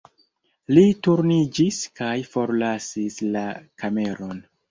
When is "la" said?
3.37-3.47